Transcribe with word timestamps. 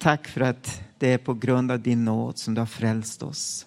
Tack 0.00 0.28
för 0.28 0.40
att 0.40 0.82
det 0.98 1.12
är 1.12 1.18
på 1.18 1.34
grund 1.34 1.70
av 1.70 1.80
din 1.80 2.04
nåd 2.04 2.38
som 2.38 2.54
du 2.54 2.60
har 2.60 2.66
frälst 2.66 3.22
oss. 3.22 3.66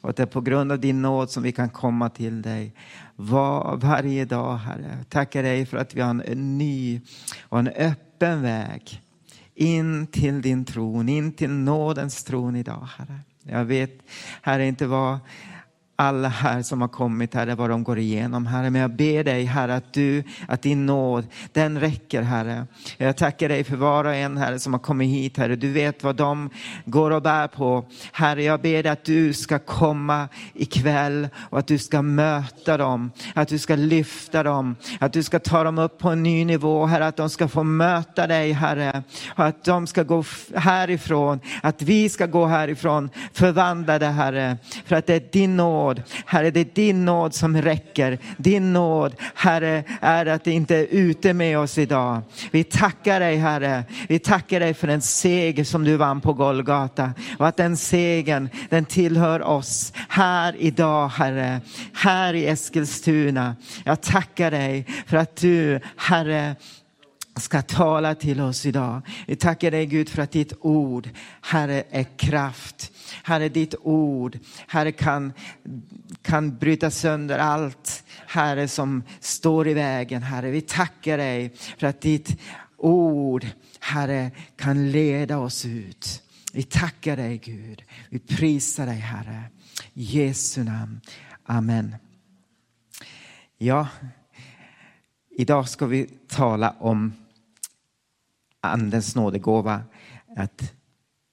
Och 0.00 0.10
att 0.10 0.16
det 0.16 0.22
är 0.22 0.26
på 0.26 0.40
grund 0.40 0.72
av 0.72 0.78
din 0.78 1.02
nåd 1.02 1.30
som 1.30 1.42
vi 1.42 1.52
kan 1.52 1.70
komma 1.70 2.08
till 2.08 2.42
dig 2.42 2.72
var, 3.16 3.76
varje 3.76 4.24
dag, 4.24 4.56
Herre. 4.56 4.98
Tackar 5.08 5.42
dig 5.42 5.66
för 5.66 5.76
att 5.76 5.94
vi 5.94 6.00
har 6.00 6.10
en 6.10 6.58
ny 6.58 7.00
och 7.42 7.58
en 7.58 7.68
öppen 7.68 8.42
väg 8.42 9.02
in 9.54 10.06
till 10.06 10.42
din 10.42 10.64
tron, 10.64 11.08
in 11.08 11.32
till 11.32 11.50
nådens 11.50 12.24
tron 12.24 12.56
idag, 12.56 12.88
Herre. 12.98 13.20
Jag 13.42 13.64
vet, 13.64 13.98
Herre, 14.42 14.66
inte 14.66 14.86
vad 14.86 15.18
alla 15.96 16.28
här 16.28 16.62
som 16.62 16.80
har 16.80 16.88
kommit, 16.88 17.34
Herre, 17.34 17.54
vad 17.54 17.70
de 17.70 17.84
går 17.84 17.98
igenom, 17.98 18.46
Herre. 18.46 18.70
Men 18.70 18.80
jag 18.80 18.90
ber 18.90 19.24
dig, 19.24 19.44
Herre, 19.44 19.74
att 19.74 19.92
du, 19.92 20.24
att 20.48 20.62
din 20.62 20.86
nåd, 20.86 21.26
den 21.52 21.80
räcker, 21.80 22.22
Herre. 22.22 22.66
Jag 22.96 23.16
tackar 23.16 23.48
dig 23.48 23.64
för 23.64 23.76
var 23.76 24.04
och 24.04 24.14
en, 24.14 24.36
Herre, 24.36 24.58
som 24.58 24.72
har 24.72 24.80
kommit 24.80 25.08
hit, 25.08 25.36
Herre. 25.36 25.56
Du 25.56 25.72
vet 25.72 26.04
vad 26.04 26.16
de 26.16 26.50
går 26.84 27.10
och 27.10 27.22
bär 27.22 27.48
på. 27.48 27.84
Herre, 28.12 28.42
jag 28.42 28.60
ber 28.60 28.82
dig 28.82 28.92
att 28.92 29.04
du 29.04 29.32
ska 29.32 29.58
komma 29.58 30.28
ikväll 30.54 31.28
och 31.50 31.58
att 31.58 31.66
du 31.66 31.78
ska 31.78 32.02
möta 32.02 32.76
dem, 32.76 33.10
att 33.34 33.48
du 33.48 33.58
ska 33.58 33.76
lyfta 33.76 34.42
dem, 34.42 34.76
att 35.00 35.12
du 35.12 35.22
ska 35.22 35.38
ta 35.38 35.64
dem 35.64 35.78
upp 35.78 35.98
på 35.98 36.08
en 36.08 36.22
ny 36.22 36.44
nivå, 36.44 36.86
Herre, 36.86 37.06
att 37.06 37.16
de 37.16 37.30
ska 37.30 37.48
få 37.48 37.62
möta 37.62 38.26
dig, 38.26 38.52
Herre. 38.52 39.02
Och 39.36 39.44
att 39.44 39.64
de 39.64 39.86
ska 39.86 40.02
gå 40.02 40.24
härifrån, 40.54 41.40
att 41.62 41.82
vi 41.82 42.08
ska 42.08 42.26
gå 42.26 42.46
härifrån 42.46 43.10
förvandlade, 43.32 44.06
Herre. 44.06 44.56
För 44.84 44.96
att 44.96 45.06
det 45.06 45.14
är 45.14 45.32
din 45.32 45.56
nåd 45.56 45.81
nåd. 45.82 46.02
Herre, 46.26 46.50
det 46.50 46.60
är 46.60 46.68
din 46.74 47.04
nåd 47.04 47.34
som 47.34 47.62
räcker. 47.62 48.18
Din 48.36 48.72
nåd, 48.72 49.14
Herre, 49.34 49.84
är 50.00 50.26
att 50.26 50.44
det 50.44 50.52
inte 50.52 50.76
är 50.76 50.86
ute 50.90 51.32
med 51.32 51.58
oss 51.58 51.78
idag. 51.78 52.22
Vi 52.50 52.64
tackar 52.64 53.20
dig, 53.20 53.36
Herre. 53.36 53.84
Vi 54.08 54.18
tackar 54.18 54.60
dig 54.60 54.74
för 54.74 54.86
den 54.86 55.00
seger 55.00 55.64
som 55.64 55.84
du 55.84 55.96
vann 55.96 56.20
på 56.20 56.32
Golgata 56.32 57.12
och 57.38 57.48
att 57.48 57.56
den 57.56 57.76
segern, 57.76 58.48
den 58.68 58.84
tillhör 58.84 59.42
oss 59.42 59.92
här 60.08 60.56
idag, 60.58 61.08
Herre. 61.08 61.60
Här 61.92 62.34
i 62.34 62.46
Eskilstuna. 62.46 63.56
Jag 63.84 64.00
tackar 64.00 64.50
dig 64.50 64.86
för 65.06 65.16
att 65.16 65.36
du, 65.36 65.80
Herre, 65.96 66.56
ska 67.36 67.62
tala 67.62 68.14
till 68.14 68.40
oss 68.40 68.66
idag. 68.66 69.02
Vi 69.26 69.36
tackar 69.36 69.70
dig 69.70 69.86
Gud 69.86 70.08
för 70.08 70.22
att 70.22 70.32
ditt 70.32 70.52
ord, 70.60 71.10
Herre, 71.40 71.84
är 71.90 72.04
kraft. 72.18 72.92
Herre, 73.22 73.48
ditt 73.48 73.74
ord, 73.80 74.38
Herre, 74.66 74.92
kan, 74.92 75.32
kan 76.22 76.58
bryta 76.58 76.90
sönder 76.90 77.38
allt, 77.38 78.04
Herre, 78.26 78.68
som 78.68 79.02
står 79.20 79.68
i 79.68 79.74
vägen. 79.74 80.22
Herre, 80.22 80.50
vi 80.50 80.60
tackar 80.60 81.18
dig 81.18 81.52
för 81.78 81.86
att 81.86 82.00
ditt 82.00 82.40
ord, 82.76 83.46
Herre, 83.80 84.30
kan 84.56 84.90
leda 84.90 85.38
oss 85.38 85.64
ut. 85.64 86.22
Vi 86.52 86.62
tackar 86.62 87.16
dig 87.16 87.38
Gud. 87.38 87.82
Vi 88.08 88.18
prisar 88.18 88.86
dig 88.86 88.98
Herre. 88.98 89.42
I 89.94 90.02
Jesu 90.02 90.64
namn. 90.64 91.00
Amen. 91.44 91.96
Ja, 93.58 93.88
idag 95.36 95.68
ska 95.68 95.86
vi 95.86 96.06
tala 96.28 96.74
om 96.78 97.12
Andens 98.60 99.16
nådegåva, 99.16 99.82
att 100.36 100.72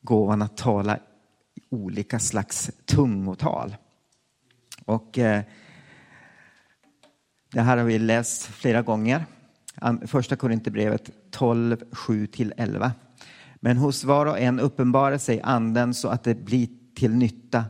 gåvan 0.01 0.41
att 0.41 0.57
tala 0.57 0.99
olika 1.69 2.19
slags 2.19 2.71
tungotal. 2.85 3.75
Och 4.85 5.17
eh, 5.17 5.43
det 7.51 7.61
här 7.61 7.77
har 7.77 7.85
vi 7.85 7.99
läst 7.99 8.43
flera 8.45 8.81
gånger. 8.81 9.25
Första 10.05 10.35
Korinthierbrevet 10.35 11.11
12, 11.31 11.77
7-11. 11.91 12.91
Men 13.55 13.77
hos 13.77 14.03
var 14.03 14.25
och 14.25 14.39
en 14.39 14.59
uppenbarar 14.59 15.17
sig 15.17 15.41
anden 15.43 15.93
så 15.93 16.07
att 16.07 16.23
det 16.23 16.35
blir 16.35 16.67
till 16.95 17.15
nytta. 17.15 17.65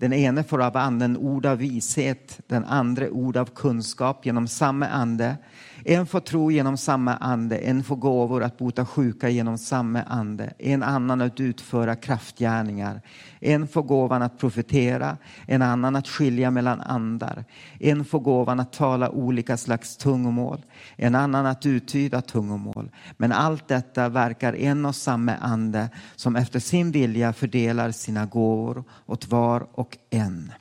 Den 0.00 0.12
ene 0.12 0.42
får 0.44 0.62
av 0.62 0.76
anden 0.76 1.16
ord 1.16 1.46
av 1.46 1.58
vishet, 1.58 2.40
den 2.46 2.64
andra 2.64 3.10
ord 3.10 3.36
av 3.36 3.46
kunskap 3.46 4.26
genom 4.26 4.48
samma 4.48 4.88
ande. 4.88 5.36
En 5.84 6.06
får 6.06 6.20
tro 6.20 6.50
genom 6.50 6.76
samma 6.76 7.16
ande, 7.16 7.58
en 7.58 7.84
får 7.84 7.96
gåvor 7.96 8.42
att 8.42 8.58
bota 8.58 8.86
sjuka 8.86 9.28
genom 9.28 9.58
samma 9.58 10.02
ande, 10.02 10.52
en 10.58 10.82
annan 10.82 11.20
att 11.20 11.40
utföra 11.40 11.96
kraftgärningar. 11.96 13.00
En 13.40 13.68
får 13.68 13.82
gåvan 13.82 14.22
att 14.22 14.38
profetera, 14.38 15.16
en 15.46 15.62
annan 15.62 15.96
att 15.96 16.08
skilja 16.08 16.50
mellan 16.50 16.80
andar. 16.80 17.44
En 17.78 18.04
får 18.04 18.20
gåvan 18.20 18.60
att 18.60 18.72
tala 18.72 19.10
olika 19.10 19.56
slags 19.56 19.96
tungomål, 19.96 20.60
en 20.96 21.14
annan 21.14 21.46
att 21.46 21.66
uttyda 21.66 22.22
tungomål. 22.22 22.90
Men 23.16 23.32
allt 23.32 23.68
detta 23.68 24.08
verkar 24.08 24.54
en 24.54 24.86
och 24.86 24.96
samma 24.96 25.34
ande 25.34 25.88
som 26.16 26.36
efter 26.36 26.60
sin 26.60 26.90
vilja 26.90 27.32
fördelar 27.32 27.90
sina 27.90 28.26
gåvor 28.26 28.84
åt 29.06 29.28
var 29.28 29.66
och 29.72 29.98
en. 30.10 30.52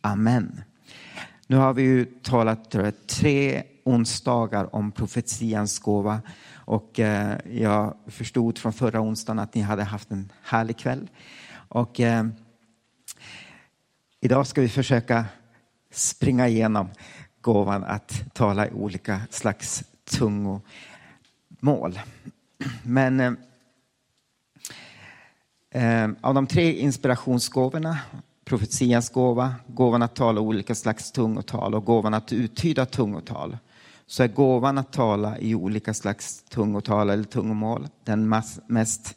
Amen. 0.00 0.60
Nu 1.46 1.56
har 1.56 1.74
vi 1.74 1.82
ju 1.82 2.04
talat 2.04 2.76
tre 3.06 3.62
onsdagar 3.84 4.74
om 4.74 4.92
profetians 4.92 5.78
gåva. 5.78 6.20
Och 6.54 7.00
eh, 7.00 7.38
jag 7.52 7.94
förstod 8.06 8.58
från 8.58 8.72
förra 8.72 9.00
onsdagen 9.00 9.38
att 9.38 9.54
ni 9.54 9.60
hade 9.60 9.84
haft 9.84 10.10
en 10.10 10.32
härlig 10.42 10.78
kväll. 10.78 11.10
Och 11.52 12.00
eh, 12.00 12.26
idag 14.20 14.46
ska 14.46 14.60
vi 14.60 14.68
försöka 14.68 15.24
springa 15.90 16.48
igenom 16.48 16.88
gåvan 17.42 17.84
att 17.84 18.34
tala 18.34 18.66
i 18.66 18.70
olika 18.70 19.20
slags 19.30 19.84
tungomål. 20.04 22.00
Men 22.82 23.20
eh, 23.20 23.32
eh, 25.70 26.10
av 26.20 26.34
de 26.34 26.46
tre 26.46 26.72
inspirationsgåvorna 26.72 27.98
profetians 28.44 29.10
gåva, 29.10 29.54
gåvan 29.66 30.02
att 30.02 30.14
tala 30.14 30.40
olika 30.40 30.74
slags 30.74 31.12
tungotal 31.12 31.74
och 31.74 31.84
gåvan 31.84 32.14
att 32.14 32.32
uttyda 32.32 32.86
tungotal 32.86 33.58
så 34.06 34.22
är 34.22 34.28
gåvan 34.28 34.78
att 34.78 34.92
tala 34.92 35.38
i 35.38 35.54
olika 35.54 35.94
slags 35.94 36.42
tungotal 36.42 37.10
eller 37.10 37.24
tungomål 37.24 37.88
den 38.04 38.28
mest 38.66 39.16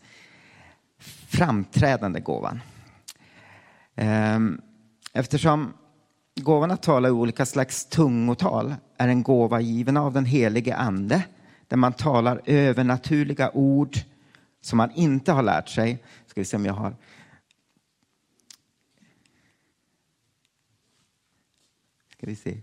framträdande 1.28 2.19
gåvan. 2.19 2.62
Eh, 3.96 4.40
eftersom 5.13 5.74
gåvan 6.41 6.72
att 6.72 6.84
tala 6.84 7.07
i 7.07 7.12
olika 7.12 7.46
slags 7.46 7.85
tungotal 7.85 8.75
är 8.97 9.07
en 9.07 9.23
gåva 9.23 9.62
given 9.62 9.97
av 9.97 10.13
den 10.13 10.25
helige 10.25 10.75
ande 10.75 11.23
där 11.68 11.78
man 11.78 11.94
talar 11.94 12.41
övernaturliga 12.46 13.51
ord 13.53 13.97
som 14.62 14.78
man 14.78 14.91
inte 14.91 15.31
har 15.31 15.44
lärt 15.44 15.69
sig. 15.69 16.03
Ska 16.28 16.41
vi 16.41 16.45
se 16.45 16.57
om 16.57 16.66
jag 16.66 16.74
har 16.74 16.95
Ska 22.18 22.28
vi 22.28 22.35
se 22.35 22.62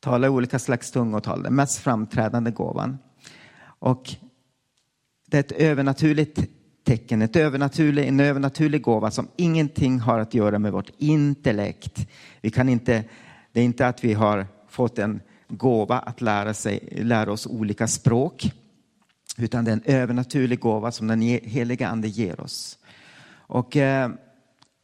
tala 0.00 0.26
i 0.26 0.30
olika 0.30 0.58
slags 0.58 0.90
tungotal, 0.90 1.42
den 1.42 1.54
mest 1.54 1.78
framträdande 1.78 2.50
gåvan. 2.50 2.98
Och 3.60 4.14
det 5.26 5.36
är 5.36 5.40
ett 5.40 5.52
övernaturligt 5.52 6.57
tecken, 6.88 7.22
ett 7.22 7.36
övernaturlig, 7.36 8.08
en 8.08 8.20
övernaturlig 8.20 8.82
gåva 8.82 9.10
som 9.10 9.28
ingenting 9.36 10.00
har 10.00 10.18
att 10.18 10.34
göra 10.34 10.58
med 10.58 10.72
vårt 10.72 10.90
intellekt. 10.98 12.08
Vi 12.40 12.50
kan 12.50 12.68
inte, 12.68 13.04
det 13.52 13.60
är 13.60 13.64
inte 13.64 13.86
att 13.86 14.04
vi 14.04 14.12
har 14.12 14.46
fått 14.68 14.98
en 14.98 15.20
gåva 15.48 15.98
att 15.98 16.20
lära, 16.20 16.54
sig, 16.54 16.88
lära 17.02 17.32
oss 17.32 17.46
olika 17.46 17.86
språk, 17.86 18.52
utan 19.38 19.64
det 19.64 19.70
är 19.70 19.72
en 19.72 19.82
övernaturlig 19.84 20.60
gåva 20.60 20.92
som 20.92 21.06
den 21.06 21.20
heliga 21.20 21.88
ande 21.88 22.08
ger 22.08 22.40
oss. 22.40 22.78
Och 23.30 23.76
eh, 23.76 24.10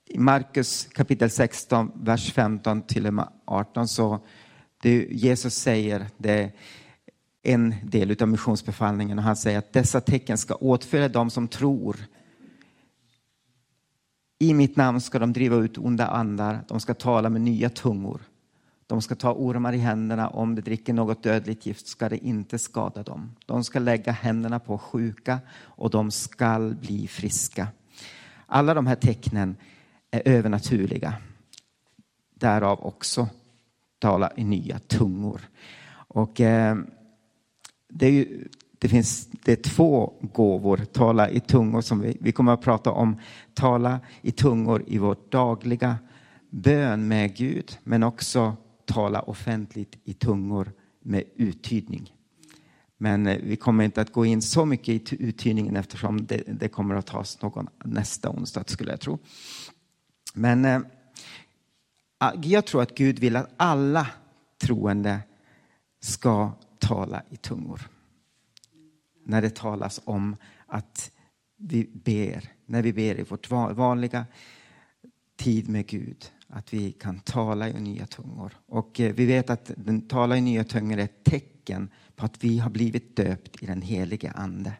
i 0.06 0.19
Markus 0.19 0.88
kapitel 0.93 1.31
16, 1.31 1.93
vers 1.94 2.32
15 2.32 2.82
till 2.82 3.06
och 3.06 3.14
med 3.14 3.28
18 3.44 3.88
så 3.88 4.19
det 4.82 5.06
Jesus 5.10 5.54
säger, 5.54 6.06
det 6.16 6.43
är 6.43 6.53
en 7.44 7.75
del 7.82 8.22
av 8.22 8.28
missionsbefallningen 8.28 9.19
och 9.19 9.25
han 9.25 9.37
säger 9.37 9.59
att 9.59 9.72
dessa 9.72 10.00
tecken 10.00 10.38
ska 10.38 10.55
åtfölja 10.55 11.09
dem 11.09 11.31
som 11.31 11.49
tror. 11.49 11.97
I 14.38 14.55
mitt 14.55 14.76
namn 14.76 15.00
ska 15.00 15.19
de 15.19 15.32
driva 15.32 15.56
ut 15.56 15.79
onda 15.79 16.06
andar, 16.06 16.64
de 16.69 16.81
ska 16.81 16.94
tala 16.94 17.31
med 17.31 17.41
nya 17.41 17.70
tungor. 17.70 18.20
De 18.87 19.02
ska 19.02 19.14
ta 19.14 19.32
ormar 19.32 19.73
i 19.73 19.79
händerna, 19.79 20.29
om 20.29 20.55
de 20.55 20.62
dricker 20.62 20.93
något 20.93 21.23
dödligt 21.23 21.67
gift 21.67 21.87
ska 21.87 22.08
det 22.08 22.26
inte 22.26 22.58
skada 22.58 23.02
dem. 23.02 23.37
De 23.47 23.64
ska 23.64 23.79
lägga 23.79 24.12
händerna 24.12 24.58
på 24.58 24.79
sjuka 24.79 25.38
och 25.61 25.90
de 25.90 26.11
ska 26.11 26.58
bli 26.81 27.08
friska. 27.08 27.69
Alla 28.47 28.75
de 28.75 28.87
här 28.87 28.97
tecknen 28.97 29.56
är 30.11 30.23
övernaturliga. 30.25 31.14
Därav 32.35 32.87
också 32.87 33.29
tala 33.99 34.32
i 34.37 34.44
nya 34.44 34.79
tungor. 34.79 35.40
Och 36.08 36.40
eh, 36.40 36.76
det, 37.94 38.06
är 38.06 38.11
ju, 38.11 38.49
det 38.79 38.88
finns 38.88 39.29
det 39.44 39.52
är 39.52 39.70
två 39.70 40.12
gåvor, 40.20 40.76
tala 40.76 41.31
i 41.31 41.41
tungor, 41.41 41.81
som 41.81 42.00
vi, 42.00 42.17
vi 42.20 42.32
kommer 42.32 42.52
att 42.52 42.62
prata 42.62 42.91
om. 42.91 43.20
Tala 43.55 44.00
i 44.23 44.32
tungor 44.32 44.85
i 44.87 44.99
vår 44.99 45.17
dagliga 45.29 45.96
bön 46.50 47.08
med 47.08 47.37
Gud, 47.37 47.79
men 47.85 48.02
också 48.02 48.56
tala 48.85 49.20
offentligt 49.20 49.99
i 50.05 50.14
tungor 50.14 50.73
med 51.02 51.25
uttydning. 51.37 52.12
Men 52.99 53.26
eh, 53.26 53.38
vi 53.43 53.56
kommer 53.56 53.85
inte 53.85 54.00
att 54.00 54.12
gå 54.12 54.26
in 54.26 54.43
så 54.43 54.64
mycket 54.64 55.12
i 55.12 55.17
uttydningen 55.25 55.76
eftersom 55.76 56.26
det, 56.26 56.43
det 56.47 56.69
kommer 56.69 56.94
att 56.94 57.06
tas 57.06 57.43
någon 57.43 57.69
nästa 57.85 58.31
onsdag 58.31 58.64
skulle 58.67 58.90
jag 58.90 59.00
tro. 59.00 59.19
Men 60.35 60.64
eh, 60.64 60.81
jag 62.43 62.67
tror 62.67 62.82
att 62.82 62.94
Gud 62.94 63.19
vill 63.19 63.37
att 63.37 63.50
alla 63.56 64.06
troende 64.62 65.20
ska 66.00 66.52
tala 66.88 67.22
i 67.31 67.36
tungor. 67.36 67.81
När 69.25 69.42
det 69.42 69.54
talas 69.54 70.00
om 70.04 70.36
att 70.66 71.10
vi 71.56 71.90
ber, 72.04 72.52
när 72.66 72.82
vi 72.82 72.92
ber 72.92 73.20
i 73.20 73.22
vårt 73.22 73.50
vanliga 73.50 74.26
tid 75.36 75.69
med 75.69 75.86
Gud, 75.86 76.32
att 76.48 76.75
vi 76.75 76.92
kan 76.92 77.20
tala 77.20 77.69
i 77.69 77.81
nya 77.81 78.06
tungor. 78.06 78.52
Och 78.66 79.00
eh, 79.00 79.14
vi 79.14 79.26
vet 79.26 79.50
att 79.50 79.70
den 79.76 80.08
tala 80.08 80.36
i 80.36 80.40
nya 80.40 80.64
tungor 80.64 80.98
är 80.98 81.04
ett 81.04 81.25
tecken 81.25 81.90
på 82.16 82.25
att 82.25 82.44
vi 82.44 82.58
har 82.58 82.70
blivit 82.70 83.16
döpt 83.16 83.62
i 83.62 83.66
den 83.66 83.82
helige 83.82 84.30
Ande. 84.30 84.72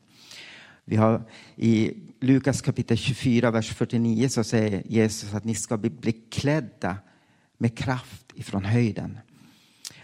Vi 0.84 0.96
har 0.96 1.22
I 1.56 1.92
Lukas 2.20 2.62
kapitel 2.62 2.96
24, 2.96 3.50
vers 3.50 3.74
49 3.74 4.28
så 4.28 4.44
säger 4.44 4.82
Jesus 4.86 5.34
att 5.34 5.44
ni 5.44 5.54
ska 5.54 5.76
bli, 5.76 5.90
bli 5.90 6.12
klädda 6.12 6.96
med 7.58 7.78
kraft 7.78 8.32
ifrån 8.34 8.64
höjden. 8.64 9.18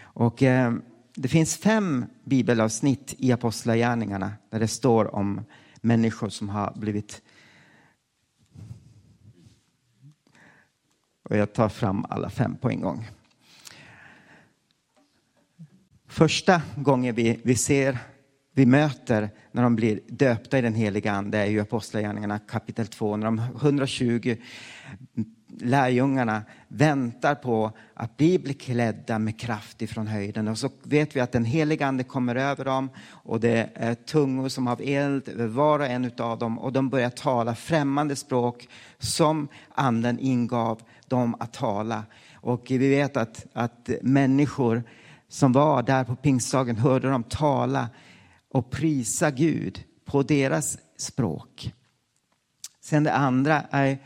Och 0.01 0.43
eh, 0.43 0.73
det 1.21 1.27
finns 1.27 1.57
fem 1.57 2.05
bibelavsnitt 2.23 3.15
i 3.17 3.31
Apostlagärningarna 3.31 4.33
där 4.49 4.59
det 4.59 4.67
står 4.67 5.15
om 5.15 5.41
människor 5.81 6.29
som 6.29 6.49
har 6.49 6.73
blivit 6.75 7.21
och 11.23 11.37
jag 11.37 11.53
tar 11.53 11.69
fram 11.69 12.05
alla 12.09 12.29
fem 12.29 12.55
på 12.55 12.69
en 12.69 12.81
gång. 12.81 13.07
Första 16.07 16.61
gången 16.75 17.15
vi, 17.15 17.39
vi 17.43 17.55
ser, 17.55 17.97
vi 18.53 18.65
möter 18.65 19.29
när 19.51 19.63
de 19.63 19.75
blir 19.75 19.99
döpta 20.07 20.57
i 20.57 20.61
den 20.61 20.75
heliga 20.75 21.11
ande 21.11 21.37
är 21.37 21.45
ju 21.45 21.59
Apostlagärningarna 21.59 22.39
kapitel 22.39 22.87
2 22.87 23.17
när 23.17 23.25
de 23.25 23.39
120 23.39 24.37
lärjungarna 25.61 26.43
väntar 26.67 27.35
på 27.35 27.71
att 27.93 28.17
bli 28.17 28.39
beklädda 28.39 29.19
med 29.19 29.39
kraft 29.39 29.81
ifrån 29.81 30.07
höjden. 30.07 30.47
Och 30.47 30.57
så 30.57 30.69
vet 30.83 31.15
vi 31.15 31.19
att 31.19 31.31
den 31.31 31.45
heliga 31.45 31.87
ande 31.87 32.03
kommer 32.03 32.35
över 32.35 32.65
dem 32.65 32.89
och 33.07 33.39
det 33.39 33.69
är 33.73 33.93
tungor 33.93 34.49
som 34.49 34.67
av 34.67 34.81
eld 34.81 35.29
över 35.29 35.47
var 35.47 35.79
och 35.79 35.85
en 35.85 36.11
av 36.17 36.39
dem 36.39 36.59
och 36.59 36.73
de 36.73 36.89
börjar 36.89 37.09
tala 37.09 37.55
främmande 37.55 38.15
språk 38.15 38.67
som 38.99 39.47
anden 39.75 40.19
ingav 40.19 40.81
dem 41.07 41.35
att 41.39 41.53
tala. 41.53 42.03
Och 42.33 42.65
vi 42.69 42.89
vet 42.89 43.17
att, 43.17 43.45
att 43.53 43.89
människor 44.01 44.83
som 45.27 45.51
var 45.51 45.83
där 45.83 46.03
på 46.03 46.15
pingstdagen 46.15 46.77
hörde 46.77 47.09
dem 47.09 47.23
tala 47.23 47.89
och 48.51 48.69
prisa 48.69 49.31
Gud 49.31 49.83
på 50.05 50.23
deras 50.23 50.77
språk. 50.97 51.73
Sen 52.81 53.03
det 53.03 53.13
andra 53.13 53.63
är 53.71 53.97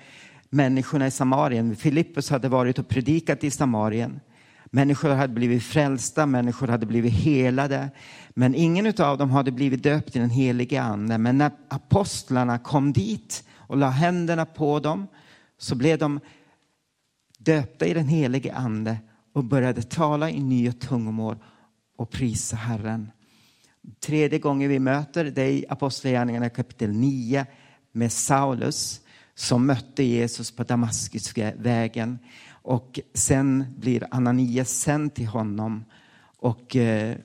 människorna 0.56 1.08
i 1.08 1.12
Samarien. 1.12 1.76
Filippus 1.76 2.30
hade 2.30 2.50
varit 2.50 2.80
och 2.80 2.88
predikat 2.88 3.44
i 3.44 3.52
Samarien. 3.52 4.20
Människor 4.66 5.10
hade 5.10 5.34
blivit 5.34 5.64
frälsta, 5.64 6.26
människor 6.26 6.68
hade 6.68 6.86
blivit 6.86 7.14
helade. 7.14 7.90
Men 8.30 8.56
ingen 8.56 8.94
av 9.00 9.18
dem 9.18 9.30
hade 9.30 9.52
blivit 9.52 9.84
döpt 9.84 10.16
i 10.16 10.20
den 10.20 10.30
helige 10.30 10.82
ande. 10.82 11.18
Men 11.18 11.38
när 11.38 11.52
apostlarna 11.68 12.58
kom 12.58 12.94
dit 12.94 13.44
och 13.54 13.78
la 13.78 13.90
händerna 13.90 14.46
på 14.46 14.80
dem 14.80 15.08
så 15.58 15.76
blev 15.76 15.98
de 15.98 16.20
döpta 17.38 17.86
i 17.86 17.94
den 17.94 18.08
helige 18.08 18.54
ande 18.54 18.98
och 19.34 19.44
började 19.44 19.82
tala 19.82 20.30
i 20.30 20.40
nya 20.40 20.72
tungomål 20.72 21.38
och 21.98 22.10
prisa 22.10 22.56
Herren. 22.56 23.12
Tredje 24.00 24.40
gången 24.40 24.70
vi 24.70 24.80
möter 24.80 25.26
det 25.26 25.52
i 25.52 25.66
Apostlagärningarna 25.70 26.50
kapitel 26.50 26.92
9 26.92 27.46
med 27.92 28.12
Saulus 28.12 29.02
som 29.36 29.66
mötte 29.66 30.04
Jesus 30.04 30.52
på 30.52 30.64
Damaskusvägen. 30.64 32.20
Och 32.50 33.00
sen 33.14 33.66
blir 33.78 34.08
Ananias 34.12 34.70
sänd 34.70 35.16
till 35.16 35.28
honom. 35.28 35.86
Och 36.38 36.76
eh, 36.76 37.18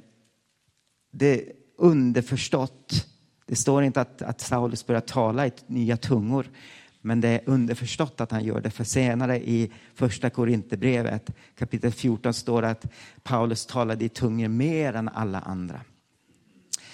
det 1.13 1.27
är 1.27 1.53
underförstått. 1.77 3.07
Det 3.47 3.57
står 3.57 3.83
inte 3.83 4.01
att, 4.01 4.23
att 4.23 4.41
Saulus 4.41 4.87
börjar 4.87 5.01
tala 5.01 5.47
i 5.47 5.53
nya 5.67 5.97
tungor. 5.97 6.47
Men 7.01 7.21
det 7.21 7.29
är 7.29 7.41
underförstått 7.47 8.21
att 8.21 8.31
han 8.31 8.45
gör 8.45 8.61
det. 8.61 8.71
För 8.71 8.85
senare 8.85 9.39
i 9.39 9.73
första 9.95 10.31
Korinthierbrevet 10.31 11.31
kapitel 11.59 11.93
14 11.93 12.35
står 12.35 12.63
det 12.63 12.71
att 12.71 12.87
Paulus 13.23 13.67
talade 13.67 14.05
i 14.05 14.09
tungor 14.09 14.49
mer 14.49 14.95
än 14.95 15.09
alla 15.09 15.41
andra. 15.41 15.81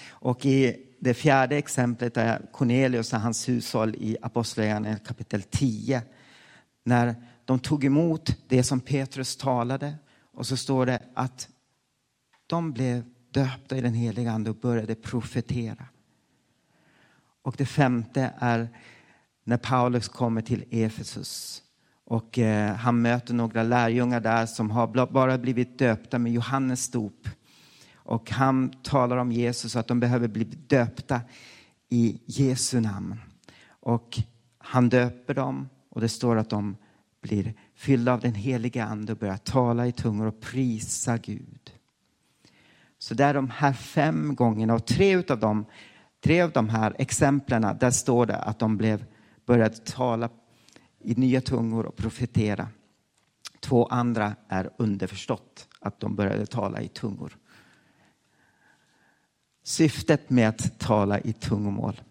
Och 0.09 0.45
i 0.45 0.86
det 0.99 1.13
fjärde 1.13 1.57
exemplet 1.57 2.17
är 2.17 2.41
Cornelius 2.51 3.13
och 3.13 3.19
hans 3.19 3.49
hushåll 3.49 3.95
i 3.95 4.17
Apostlagärningarna 4.21 4.99
kapitel 4.99 5.43
10. 5.43 6.01
När 6.83 7.15
de 7.45 7.59
tog 7.59 7.85
emot 7.85 8.35
det 8.47 8.63
som 8.63 8.79
Petrus 8.79 9.37
talade 9.37 9.95
och 10.33 10.47
så 10.47 10.57
står 10.57 10.85
det 10.85 10.99
att 11.13 11.49
de 12.47 12.71
blev 12.71 13.03
döpta 13.31 13.77
i 13.77 13.81
den 13.81 13.93
heliga 13.93 14.31
ande 14.31 14.49
och 14.49 14.55
började 14.55 14.95
profetera. 14.95 15.85
Och 17.41 17.55
det 17.57 17.65
femte 17.65 18.33
är 18.39 18.69
när 19.43 19.57
Paulus 19.57 20.07
kommer 20.07 20.41
till 20.41 20.63
Efesus 20.71 21.63
och 22.03 22.39
eh, 22.39 22.75
han 22.75 23.01
möter 23.01 23.33
några 23.33 23.63
lärjungar 23.63 24.19
där 24.19 24.45
som 24.45 24.71
har 24.71 25.07
bara 25.07 25.37
blivit 25.37 25.79
döpta 25.79 26.19
med 26.19 26.31
Johannes 26.31 26.91
dop. 26.91 27.27
Och 28.07 28.31
han 28.31 28.69
talar 28.69 29.17
om 29.17 29.31
Jesus 29.31 29.75
och 29.75 29.79
att 29.79 29.87
de 29.87 29.99
behöver 29.99 30.27
bli 30.27 30.43
döpta 30.43 31.21
i 31.89 32.19
Jesu 32.25 32.79
namn. 32.79 33.15
Och 33.67 34.19
han 34.57 34.89
döper 34.89 35.33
dem 35.33 35.69
och 35.89 36.01
det 36.01 36.09
står 36.09 36.35
att 36.35 36.49
de 36.49 36.77
blir 37.21 37.53
fyllda 37.75 38.13
av 38.13 38.19
den 38.19 38.33
heliga 38.33 38.85
ande 38.85 39.11
och 39.11 39.17
börjar 39.17 39.37
tala 39.37 39.87
i 39.87 39.91
tungor 39.91 40.25
och 40.25 40.41
prisa 40.41 41.17
Gud. 41.17 41.71
Så 42.99 43.13
det 43.13 43.23
är 43.23 43.33
de 43.33 43.49
här 43.49 43.73
fem 43.73 44.35
gångerna 44.35 44.73
och 44.73 44.85
tre 44.85 45.15
av 45.29 45.39
dem, 45.39 45.65
tre 46.23 46.41
av 46.41 46.51
de 46.51 46.69
här 46.69 46.95
exemplen 46.99 47.77
där 47.79 47.91
står 47.91 48.25
det 48.25 48.37
att 48.37 48.59
de 48.59 48.77
blev 48.77 49.05
började 49.45 49.75
tala 49.75 50.29
i 50.99 51.15
nya 51.15 51.41
tungor 51.41 51.85
och 51.85 51.95
profetera. 51.95 52.67
Två 53.59 53.85
andra 53.85 54.35
är 54.47 54.69
underförstått 54.77 55.67
att 55.79 55.99
de 55.99 56.15
började 56.15 56.45
tala 56.45 56.81
i 56.81 56.87
tungor. 56.87 57.37
Syftet 59.67 60.29
med 60.29 60.49
att 60.49 60.79
tala 60.79 61.19
i 61.19 61.33
tungomål. 61.33 62.01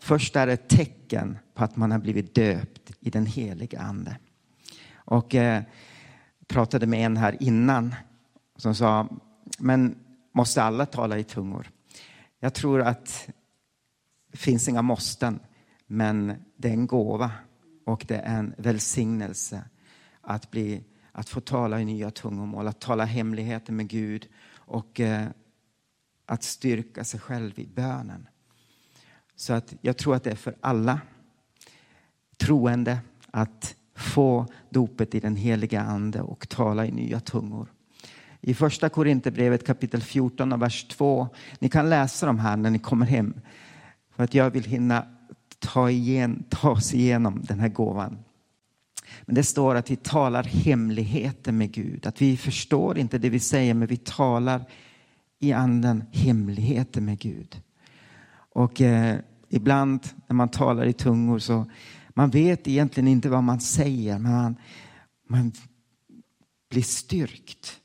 Först 0.00 0.36
är 0.36 0.46
det 0.46 0.52
ett 0.52 0.68
tecken 0.68 1.38
på 1.54 1.64
att 1.64 1.76
man 1.76 1.90
har 1.90 1.98
blivit 1.98 2.34
döpt 2.34 2.92
i 3.00 3.10
den 3.10 3.26
heliga 3.26 3.80
ande. 3.80 4.18
Och 4.94 5.34
eh, 5.34 5.62
pratade 6.46 6.86
med 6.86 7.06
en 7.06 7.16
här 7.16 7.36
innan 7.42 7.94
som 8.56 8.74
sa, 8.74 9.08
men 9.58 9.98
måste 10.32 10.62
alla 10.62 10.86
tala 10.86 11.18
i 11.18 11.24
tungor? 11.24 11.70
Jag 12.40 12.54
tror 12.54 12.82
att 12.82 13.28
det 14.32 14.38
finns 14.38 14.68
inga 14.68 14.82
måsten, 14.82 15.40
men 15.86 16.44
det 16.56 16.68
är 16.68 16.72
en 16.72 16.86
gåva 16.86 17.30
och 17.84 18.04
det 18.08 18.16
är 18.16 18.38
en 18.38 18.54
välsignelse 18.58 19.64
att, 20.20 20.50
bli, 20.50 20.84
att 21.18 21.28
få 21.28 21.40
tala 21.40 21.80
i 21.80 21.84
nya 21.84 22.10
tungomål, 22.10 22.68
att 22.68 22.80
tala 22.80 23.04
hemligheter 23.04 23.72
med 23.72 23.88
Gud 23.88 24.28
och 24.54 25.00
eh, 25.00 25.26
att 26.26 26.42
styrka 26.42 27.04
sig 27.04 27.20
själv 27.20 27.58
i 27.58 27.66
bönen. 27.66 28.28
Så 29.36 29.52
att 29.52 29.74
jag 29.80 29.96
tror 29.96 30.14
att 30.14 30.24
det 30.24 30.30
är 30.30 30.36
för 30.36 30.56
alla 30.60 31.00
troende 32.36 32.98
att 33.30 33.76
få 33.94 34.46
dopet 34.70 35.14
i 35.14 35.20
den 35.20 35.36
heliga 35.36 35.80
ande 35.80 36.20
och 36.20 36.48
tala 36.48 36.86
i 36.86 36.92
nya 36.92 37.20
tungor. 37.20 37.72
I 38.40 38.54
första 38.54 38.88
Korinthierbrevet 38.88 39.66
kapitel 39.66 40.02
14 40.02 40.52
och 40.52 40.62
vers 40.62 40.84
2. 40.84 41.28
Ni 41.58 41.68
kan 41.68 41.90
läsa 41.90 42.26
de 42.26 42.38
här 42.38 42.56
när 42.56 42.70
ni 42.70 42.78
kommer 42.78 43.06
hem. 43.06 43.40
För 44.16 44.24
att 44.24 44.34
jag 44.34 44.50
vill 44.50 44.64
hinna 44.64 45.06
ta, 45.58 45.90
igen, 45.90 46.44
ta 46.48 46.70
oss 46.70 46.94
igenom 46.94 47.42
den 47.42 47.60
här 47.60 47.68
gåvan. 47.68 48.18
Men 49.22 49.34
det 49.34 49.44
står 49.44 49.74
att 49.74 49.90
vi 49.90 49.96
talar 49.96 50.44
hemligheter 50.44 51.52
med 51.52 51.72
Gud. 51.72 52.06
Att 52.06 52.22
vi 52.22 52.36
förstår 52.36 52.98
inte 52.98 53.18
det 53.18 53.30
vi 53.30 53.40
säger, 53.40 53.74
men 53.74 53.88
vi 53.88 53.96
talar 53.96 54.64
i 55.38 55.52
anden 55.52 56.04
hemligheter 56.12 57.00
med 57.00 57.18
Gud. 57.18 57.62
Och 58.54 58.80
eh, 58.80 59.18
ibland 59.48 60.00
när 60.26 60.34
man 60.34 60.48
talar 60.48 60.86
i 60.86 60.92
tungor 60.92 61.38
så 61.38 61.66
man 62.08 62.30
vet 62.30 62.68
egentligen 62.68 63.08
inte 63.08 63.28
vad 63.28 63.44
man 63.44 63.60
säger, 63.60 64.18
men 64.18 64.32
man, 64.32 64.56
man 65.28 65.52
blir 66.70 66.82
styrkt. 66.82 67.80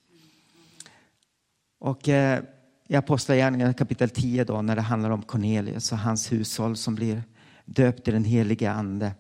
Och 1.80 2.10
eh, 2.10 2.44
i 2.88 2.96
Apostlagärningarna 2.96 3.74
kapitel 3.74 4.10
10 4.10 4.44
då, 4.44 4.62
när 4.62 4.76
det 4.76 4.82
handlar 4.82 5.10
om 5.10 5.22
Cornelius 5.22 5.92
och 5.92 5.98
hans 5.98 6.32
hushåll 6.32 6.76
som 6.76 6.96
blir 6.96 7.24
döpt 7.66 8.08
i 8.08 8.12
den 8.12 8.24
helige 8.24 8.72
ande. 8.72 9.12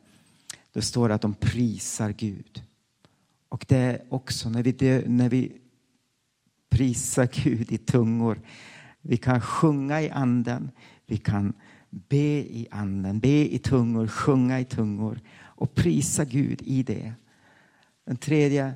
Då 0.73 0.81
står 0.81 1.09
det 1.09 1.15
att 1.15 1.21
de 1.21 1.33
prisar 1.33 2.11
Gud. 2.11 2.63
Och 3.49 3.65
det 3.67 3.77
är 3.77 4.01
också 4.09 4.49
när 4.49 4.63
vi, 4.63 5.03
när 5.07 5.29
vi 5.29 5.51
prisar 6.69 7.29
Gud 7.43 7.71
i 7.71 7.77
tungor. 7.77 8.41
Vi 9.01 9.17
kan 9.17 9.41
sjunga 9.41 10.01
i 10.01 10.09
anden. 10.09 10.71
Vi 11.05 11.17
kan 11.17 11.53
be 11.89 12.39
i 12.39 12.67
anden, 12.71 13.19
be 13.19 13.53
i 13.53 13.59
tungor, 13.59 14.07
sjunga 14.07 14.59
i 14.59 14.65
tungor 14.65 15.19
och 15.39 15.75
prisa 15.75 16.25
Gud 16.25 16.61
i 16.61 16.83
det. 16.83 17.13
Den 18.05 18.17
tredje 18.17 18.73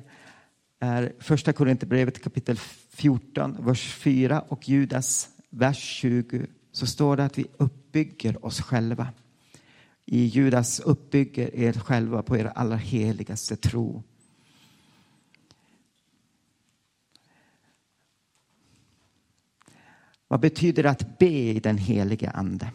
är 0.80 1.12
första 1.18 1.52
Korinthierbrevet 1.52 2.22
kapitel 2.22 2.56
14, 2.90 3.56
vers 3.60 3.92
4 3.92 4.40
och 4.40 4.68
Judas 4.68 5.28
vers 5.50 5.78
20 5.78 6.46
så 6.72 6.86
står 6.86 7.16
det 7.16 7.24
att 7.24 7.38
vi 7.38 7.46
uppbygger 7.56 8.44
oss 8.44 8.60
själva. 8.60 9.08
I 10.10 10.26
Judas 10.26 10.80
uppbygger 10.80 11.50
er 11.54 11.72
själva 11.72 12.22
på 12.22 12.36
er 12.36 12.46
allra 12.56 12.76
heligaste 12.76 13.56
tro. 13.56 14.02
Vad 20.28 20.40
betyder 20.40 20.82
det 20.82 20.90
att 20.90 21.18
be 21.18 21.28
i 21.28 21.60
den 21.60 21.78
helige 21.78 22.30
ande? 22.30 22.70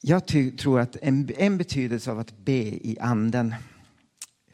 Jag 0.00 0.26
tror 0.58 0.80
att 0.80 0.96
en, 1.02 1.30
en 1.36 1.58
betydelse 1.58 2.10
av 2.10 2.18
att 2.18 2.38
be 2.38 2.86
i 2.86 2.96
anden 3.00 3.54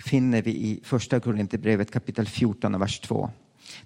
finner 0.01 0.43
vi 0.43 0.51
i 0.51 0.81
första 0.85 1.21
Korinthierbrevet 1.21 1.91
kapitel 1.91 2.27
14 2.27 2.75
och 2.75 2.81
vers 2.81 3.01
2. 3.01 3.31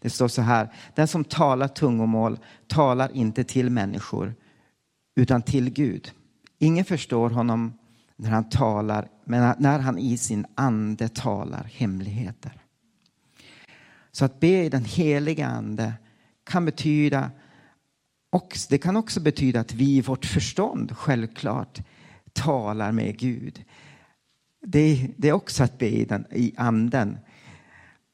Det 0.00 0.10
står 0.10 0.28
så 0.28 0.42
här, 0.42 0.72
den 0.94 1.08
som 1.08 1.24
talar 1.24 1.68
tungomål 1.68 2.38
talar 2.66 3.16
inte 3.16 3.44
till 3.44 3.70
människor 3.70 4.34
utan 5.16 5.42
till 5.42 5.70
Gud. 5.70 6.12
Ingen 6.58 6.84
förstår 6.84 7.30
honom 7.30 7.72
när 8.16 8.30
han 8.30 8.48
talar, 8.48 9.08
men 9.24 9.54
när 9.58 9.78
han 9.78 9.98
i 9.98 10.18
sin 10.18 10.46
ande 10.54 11.08
talar 11.08 11.64
hemligheter. 11.64 12.52
Så 14.12 14.24
att 14.24 14.40
be 14.40 14.64
i 14.64 14.68
den 14.68 14.84
heliga 14.84 15.46
ande 15.46 15.92
kan 16.44 16.64
betyda 16.64 17.30
och 18.30 18.58
det 18.68 18.78
kan 18.78 18.96
också 18.96 19.20
betyda 19.20 19.60
att 19.60 19.74
vi 19.74 19.96
i 19.96 20.00
vårt 20.00 20.26
förstånd 20.26 20.96
självklart 20.96 21.80
talar 22.32 22.92
med 22.92 23.18
Gud. 23.18 23.64
Det, 24.64 25.10
det 25.16 25.28
är 25.28 25.32
också 25.32 25.64
att 25.64 25.78
be 25.78 25.88
i, 25.88 26.04
den, 26.04 26.26
i 26.30 26.54
anden. 26.56 27.18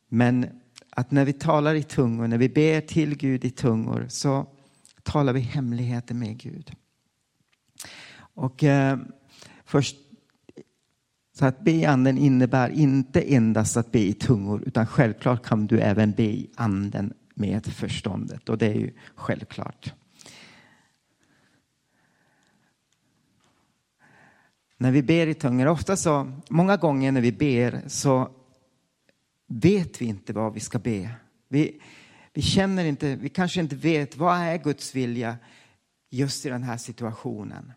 Men 0.09 0.47
att 0.91 1.11
när 1.11 1.25
vi 1.25 1.33
talar 1.33 1.75
i 1.75 1.83
tungor, 1.83 2.27
när 2.27 2.39
vi 2.39 2.49
ber 2.49 2.81
till 2.81 3.17
Gud 3.17 3.45
i 3.45 3.51
tungor 3.51 4.07
så 4.09 4.47
talar 5.03 5.33
vi 5.33 5.41
hemligheter 5.41 6.15
med 6.15 6.39
Gud. 6.39 6.73
Och 8.35 8.65
eh, 8.65 8.99
först, 9.65 9.97
så 11.39 11.47
att 11.47 11.61
be 11.61 11.71
i 11.71 11.85
anden 11.85 12.19
innebär 12.19 12.71
inte 12.71 13.21
endast 13.21 13.77
att 13.77 13.93
be 13.93 14.01
i 14.01 14.13
tungor 14.13 14.63
utan 14.67 14.87
självklart 14.87 15.47
kan 15.47 15.67
du 15.67 15.81
även 15.81 16.13
be 16.13 16.23
i 16.23 16.51
anden 16.57 17.13
med 17.35 17.67
förståndet 17.67 18.49
och 18.49 18.59
det 18.59 18.67
är 18.67 18.75
ju 18.75 18.95
självklart. 19.15 19.95
När 24.81 24.93
vi 24.93 25.03
ber 25.03 25.27
i 25.27 25.35
tungor, 25.35 25.67
ofta 25.67 25.97
så, 25.97 26.33
många 26.51 26.77
gånger 26.77 27.13
när 27.13 27.21
vi 27.21 27.33
ber 27.33 27.83
så 27.87 28.31
vet 29.47 30.03
vi 30.03 30.07
inte 30.07 30.33
vad 30.33 30.55
vi 30.55 30.61
ska 30.61 30.79
be. 30.79 31.11
Vi, 31.49 31.81
vi 32.33 32.43
känner 32.43 32.85
inte, 32.85 33.17
vi 33.17 33.29
kanske 33.29 33.61
inte 33.61 33.77
vet 33.77 34.17
vad 34.17 34.37
är 34.37 34.59
Guds 34.59 34.95
vilja 34.95 35.37
just 36.11 36.47
i 36.47 36.49
den 36.49 36.63
här 36.63 36.77
situationen. 36.77 37.73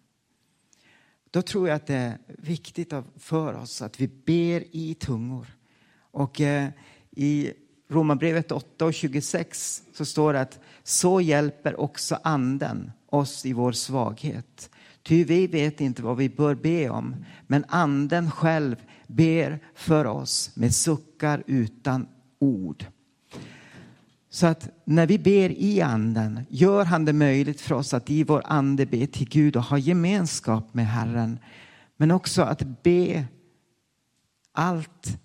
Då 1.31 1.41
tror 1.41 1.67
jag 1.67 1.75
att 1.75 1.88
det 1.88 1.95
är 1.95 2.17
viktigt 2.27 2.93
för 3.17 3.53
oss 3.53 3.81
att 3.81 4.00
vi 4.00 4.07
ber 4.07 4.75
i 4.75 4.95
tungor. 5.00 5.48
Och 6.12 6.41
eh, 6.41 6.69
i 7.12 7.53
Romarbrevet 7.89 8.51
8 8.51 8.86
och 8.86 8.93
26 8.93 9.83
så 9.93 10.05
står 10.05 10.33
det 10.33 10.41
att 10.41 10.60
så 10.83 11.22
hjälper 11.22 11.79
också 11.79 12.19
anden 12.24 12.91
oss 13.05 13.45
i 13.45 13.53
vår 13.53 13.72
svaghet. 13.72 14.69
Ty 15.03 15.24
vi 15.24 15.48
vet 15.48 15.81
inte 15.81 16.03
vad 16.03 16.17
vi 16.17 16.29
bör 16.29 16.55
be 16.55 16.89
om, 16.89 17.15
men 17.48 17.65
anden 17.67 18.31
själv 18.31 18.75
ber 19.07 19.60
för 19.75 20.05
oss 20.05 20.51
med 20.55 20.75
suckar 20.75 21.43
utan 21.48 22.07
ord. 22.39 22.86
Så 24.29 24.48
att 24.48 24.69
när 24.86 25.07
vi 25.07 25.19
ber 25.19 25.50
i 25.50 25.81
anden 25.81 26.39
gör 26.50 26.86
han 26.86 27.05
det 27.05 27.13
möjligt 27.13 27.62
för 27.62 27.75
oss 27.75 27.93
att 27.93 28.10
i 28.10 28.24
vår 28.24 28.41
ande 28.45 28.86
be 28.86 29.07
till 29.07 29.29
Gud 29.29 29.55
och 29.55 29.63
ha 29.63 29.77
gemenskap 29.77 30.74
med 30.74 30.88
Herren. 30.88 31.39
Men 31.98 32.12
också 32.12 32.41
att 32.41 32.83
be 32.83 33.25
allt 34.51 35.17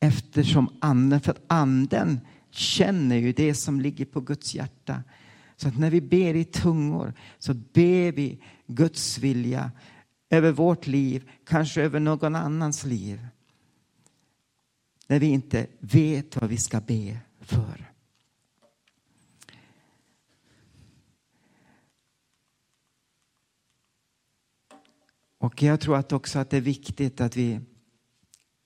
eftersom 0.00 0.76
anden, 0.80 1.20
för 1.20 1.30
att 1.30 1.44
anden 1.46 2.20
känner 2.50 3.16
ju 3.16 3.32
det 3.32 3.54
som 3.54 3.80
ligger 3.80 4.04
på 4.04 4.20
Guds 4.20 4.54
hjärta. 4.54 5.02
Så 5.60 5.68
att 5.68 5.78
när 5.78 5.90
vi 5.90 6.00
ber 6.00 6.34
i 6.34 6.44
tungor 6.44 7.12
så 7.38 7.54
ber 7.54 8.12
vi 8.12 8.42
Guds 8.66 9.18
vilja 9.18 9.70
över 10.30 10.52
vårt 10.52 10.86
liv, 10.86 11.30
kanske 11.44 11.82
över 11.82 12.00
någon 12.00 12.36
annans 12.36 12.84
liv. 12.84 13.26
När 15.06 15.18
vi 15.18 15.26
inte 15.26 15.66
vet 15.78 16.36
vad 16.36 16.50
vi 16.50 16.56
ska 16.56 16.80
be 16.80 17.18
för. 17.40 17.92
Och 25.38 25.62
jag 25.62 25.80
tror 25.80 25.96
att 25.96 26.12
också 26.12 26.38
att 26.38 26.50
det 26.50 26.56
är 26.56 26.60
viktigt 26.60 27.20
att 27.20 27.36
vi 27.36 27.60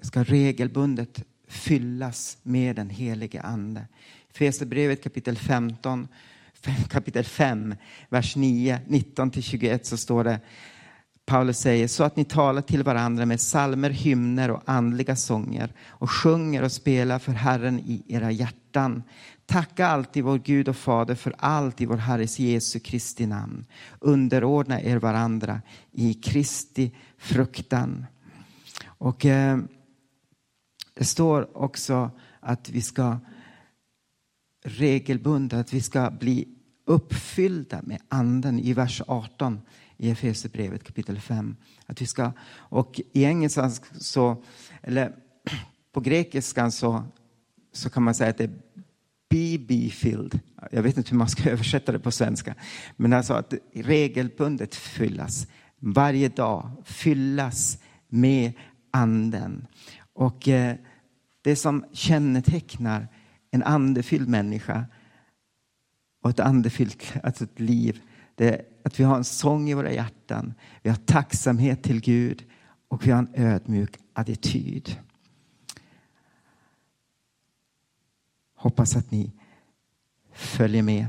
ska 0.03 0.25
regelbundet 0.25 1.25
fyllas 1.47 2.39
med 2.43 2.77
den 2.77 2.91
helige 2.91 3.43
Ande. 3.43 3.89
Fesebrevet 4.31 5.03
kapitel 5.03 5.37
15 5.37 6.09
kapitel 6.89 7.25
5, 7.25 7.75
vers 8.09 8.37
9, 8.37 8.79
19-21 8.89 9.81
så 9.83 9.97
står 9.97 10.25
det 10.25 10.41
Paulus 11.25 11.59
säger 11.59 11.89
så 11.89 12.05
att 12.05 12.17
ni 12.17 12.25
talar 12.25 12.63
till 12.63 12.83
varandra 12.83 13.27
med 13.27 13.41
salmer, 13.41 13.91
hymner 13.91 14.51
och 14.51 14.63
andliga 14.65 15.17
sånger 15.17 15.73
och 15.89 16.11
sjunger 16.11 16.63
och 16.63 16.73
spelar 16.73 17.19
för 17.19 17.33
Herren 17.33 17.81
i 17.81 18.05
era 18.09 18.31
hjärtan. 18.31 19.03
Tacka 19.47 19.87
alltid 19.87 20.25
vår 20.25 20.39
Gud 20.39 20.69
och 20.69 20.77
Fader 20.77 21.15
för 21.15 21.35
allt 21.39 21.81
i 21.81 21.87
vår 21.87 21.97
Herres 21.97 22.39
Jesu 22.39 22.79
Kristi 22.81 23.27
namn. 23.27 23.65
Underordna 23.99 24.81
er 24.81 24.97
varandra 24.97 25.61
i 25.93 26.15
Kristi 26.15 26.95
fruktan. 27.19 28.07
Och 28.85 29.27
eh, 29.27 29.59
det 30.95 31.05
står 31.05 31.57
också 31.57 32.11
att 32.41 32.69
vi 32.69 32.83
ska 32.83 33.19
regelbundet, 34.63 35.61
att 35.61 35.73
vi 35.73 35.81
ska 35.81 36.11
bli 36.11 36.49
uppfyllda 36.85 37.81
med 37.83 38.01
anden 38.09 38.59
i 38.59 38.73
vers 38.73 39.03
18 39.07 39.61
i 39.97 40.11
Efesierbrevet 40.11 40.85
kapitel 40.85 41.21
5. 41.21 41.57
Att 41.87 42.03
vi 42.03 42.07
ska, 42.07 42.33
och 42.57 43.01
i 43.13 43.25
engelskan 43.25 43.71
så, 44.01 44.43
eller 44.83 45.15
på 45.93 46.01
grekiskan 46.01 46.73
så, 46.73 47.03
så 47.73 47.91
kan 47.91 48.03
man 48.03 48.15
säga 48.15 48.31
att 48.31 48.39
det 48.39 48.45
är 48.45 48.55
be, 49.31 49.59
be 49.59 49.91
filled. 49.91 50.41
Jag 50.71 50.83
vet 50.83 50.97
inte 50.97 51.11
hur 51.11 51.19
man 51.19 51.29
ska 51.29 51.51
översätta 51.51 51.93
det 51.93 51.99
på 51.99 52.11
svenska. 52.11 52.55
Men 52.97 53.13
alltså 53.13 53.35
att 53.35 53.55
regelbundet 53.75 54.75
fyllas. 54.75 55.47
Varje 55.79 56.29
dag 56.29 56.71
fyllas 56.85 57.79
med 58.09 58.53
anden. 58.91 59.67
Och 60.13 60.49
eh, 60.49 60.77
det 61.43 61.57
som 61.57 61.85
kännetecknar 61.93 63.09
en 63.55 63.63
andefylld 63.63 64.29
människa 64.29 64.87
och 66.23 66.31
ett 66.31 66.41
andefyllt 66.41 67.13
alltså 67.23 67.45
ett 67.45 67.61
liv. 67.61 68.03
Det 68.35 68.49
är 68.49 68.65
att 68.85 69.01
vi 69.01 69.05
har 69.05 69.17
en 69.17 69.25
sång 69.25 69.71
i 69.71 69.75
våra 69.75 69.93
hjärtan, 69.93 70.55
vi 70.83 70.91
har 70.91 70.97
tacksamhet 70.97 71.83
till 71.83 72.01
Gud 72.01 72.45
och 72.89 73.07
vi 73.07 73.11
har 73.11 73.19
en 73.19 73.35
ödmjuk 73.35 73.97
attityd. 74.13 74.97
Hoppas 78.55 78.97
att 78.97 79.11
ni 79.11 79.33
följer 80.33 80.83
med. 80.83 81.07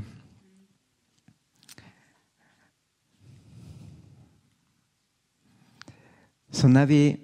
Så 6.50 6.68
när 6.68 6.86
vi 6.86 7.20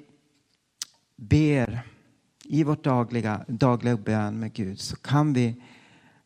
ber 1.17 1.83
i 2.53 2.65
vårt 2.65 2.85
dagliga, 2.85 3.45
dagliga 3.49 3.97
bön 3.97 4.41
med 4.41 4.53
Gud 4.53 4.81
så 4.81 4.97
kan 4.97 5.33
vi 5.33 5.63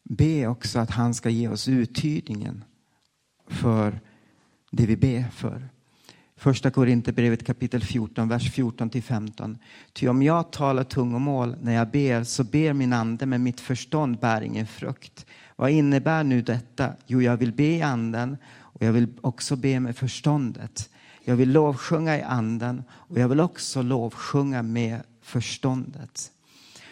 be 0.02 0.46
också 0.46 0.78
att 0.78 0.90
han 0.90 1.14
ska 1.14 1.30
ge 1.30 1.48
oss 1.48 1.68
uttydningen 1.68 2.64
för 3.48 4.00
det 4.70 4.86
vi 4.86 4.96
ber 4.96 5.24
för. 5.30 5.68
Första 6.36 6.70
Korinthierbrevet 6.70 7.46
kapitel 7.46 7.82
14, 7.82 8.28
vers 8.28 8.52
14 8.52 8.90
till 8.90 9.02
15. 9.02 9.58
Ty 9.92 10.08
om 10.08 10.22
jag 10.22 10.52
talar 10.52 10.84
tungomål 10.84 11.56
när 11.62 11.72
jag 11.74 11.90
ber 11.90 12.24
så 12.24 12.44
ber 12.44 12.72
min 12.72 12.92
ande 12.92 13.26
men 13.26 13.42
mitt 13.42 13.60
förstånd 13.60 14.18
bär 14.18 14.40
ingen 14.40 14.66
frukt. 14.66 15.26
Vad 15.56 15.70
innebär 15.70 16.24
nu 16.24 16.42
detta? 16.42 16.92
Jo, 17.06 17.22
jag 17.22 17.36
vill 17.36 17.52
be 17.52 17.64
i 17.76 17.82
anden 17.82 18.36
och 18.56 18.82
jag 18.82 18.92
vill 18.92 19.08
också 19.20 19.56
be 19.56 19.80
med 19.80 19.96
förståndet. 19.96 20.90
Jag 21.24 21.36
vill 21.36 21.52
lovsjunga 21.52 22.18
i 22.18 22.22
anden 22.22 22.82
och 22.90 23.18
jag 23.18 23.28
vill 23.28 23.40
också 23.40 23.82
lovsjunga 23.82 24.62
med 24.62 25.02
förståndet. 25.24 26.32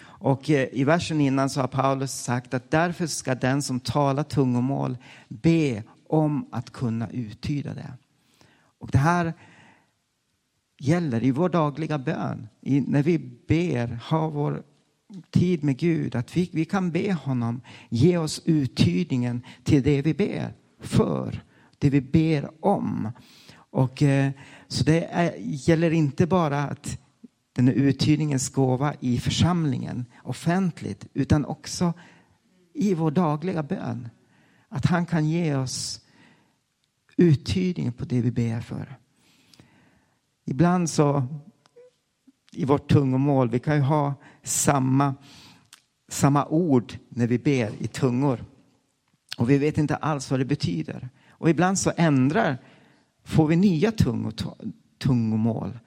Och 0.05 0.51
eh, 0.51 0.69
i 0.73 0.85
versen 0.85 1.21
innan 1.21 1.51
så 1.51 1.61
har 1.61 1.69
Paulus 1.69 2.13
sagt 2.13 2.55
att 2.55 2.71
därför 2.71 3.07
ska 3.07 3.35
den 3.35 3.63
som 3.63 3.81
talar 3.81 4.23
tungomål 4.23 4.97
be 5.29 5.83
om 6.09 6.49
att 6.53 6.71
kunna 6.71 7.11
uttyda 7.11 7.75
det. 7.75 7.93
Och 8.79 8.91
det 8.91 8.99
här 8.99 9.35
gäller 10.79 11.25
i 11.25 11.31
vår 11.31 11.49
dagliga 11.49 11.99
bön. 11.99 12.49
I, 12.61 12.81
när 12.81 13.03
vi 13.03 13.19
ber, 13.49 13.99
har 14.03 14.31
vår 14.31 14.63
tid 15.31 15.65
med 15.65 15.77
Gud, 15.77 16.15
att 16.15 16.37
vi, 16.37 16.51
vi 16.53 16.65
kan 16.65 16.91
be 16.91 17.13
honom 17.13 17.61
ge 17.89 18.19
oss 18.19 18.43
uttydningen 18.45 19.43
till 19.65 19.83
det 19.83 20.03
vi 20.03 20.15
ber 20.15 20.55
för, 20.81 21.43
det 21.79 21.91
vi 21.91 22.01
ber 22.01 22.51
om. 22.61 23.13
Och, 23.55 24.03
eh, 24.03 24.31
så 24.69 24.85
det 24.85 25.05
är, 25.05 25.35
gäller 25.39 25.91
inte 25.91 26.27
bara 26.27 26.63
att 26.63 26.99
den 27.53 27.69
är 27.69 27.73
uthyrningens 27.73 28.49
gåva 28.49 28.95
i 29.01 29.19
församlingen 29.19 30.07
offentligt, 30.23 31.07
utan 31.15 31.45
också 31.45 31.93
i 32.75 32.95
vår 32.95 33.11
dagliga 33.11 33.63
bön. 33.63 34.09
Att 34.69 34.87
han 34.87 35.07
kan 35.07 35.29
ge 35.29 35.55
oss 35.55 36.01
uthyrning 37.17 37.93
på 37.93 38.05
det 38.05 38.21
vi 38.21 38.31
ber 38.31 38.61
för. 38.61 38.99
Ibland 40.45 40.91
så 40.91 41.27
i 42.53 42.65
vårt 42.65 42.91
tungomål, 42.91 43.51
vi 43.51 43.59
kan 43.59 43.77
ju 43.77 43.83
ha 43.83 44.15
samma, 44.43 45.15
samma 46.09 46.47
ord 46.47 46.99
när 47.09 47.27
vi 47.27 47.39
ber 47.39 47.73
i 47.79 47.87
tungor. 47.87 48.45
Och 49.39 49.51
vi 49.51 49.59
vet 49.59 49.79
inte 49.79 49.97
alls 49.97 50.31
vad 50.31 50.41
det 50.41 50.45
betyder. 50.45 51.09
Och 51.31 51.51
ibland 51.51 51.79
så 51.79 51.93
ändrar, 51.97 52.59
får 53.25 53.47
vi 53.47 53.57
nya 53.57 53.93
tungomål, 54.99 55.79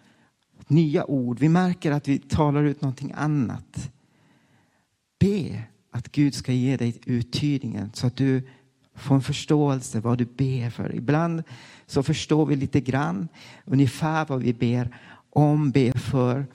nya 0.68 1.06
ord. 1.06 1.40
Vi 1.40 1.50
märker 1.50 1.92
att 1.92 2.08
vi 2.08 2.20
talar 2.20 2.64
ut 2.64 2.82
någonting 2.82 3.12
annat. 3.16 3.92
Be 5.20 5.64
att 5.92 6.12
Gud 6.12 6.34
ska 6.34 6.52
ge 6.52 6.78
dig 6.78 7.00
uttydningen 7.06 7.92
så 7.94 8.08
att 8.08 8.16
du 8.16 8.48
får 8.96 9.16
en 9.16 9.22
förståelse 9.22 10.00
vad 10.00 10.18
du 10.18 10.26
ber 10.26 10.70
för. 10.70 10.96
Ibland 10.96 11.44
så 11.86 12.04
förstår 12.04 12.46
vi 12.46 12.56
lite 12.56 12.82
grann 12.82 13.28
ungefär 13.66 14.26
vad 14.26 14.44
vi 14.44 14.54
ber 14.54 14.98
om, 15.30 15.72
ber 15.72 15.98
för. 15.98 16.46